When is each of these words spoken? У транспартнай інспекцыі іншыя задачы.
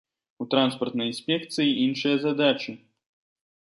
У 0.45 0.47
транспартнай 0.53 1.11
інспекцыі 1.13 1.77
іншыя 1.85 2.15
задачы. 2.27 2.71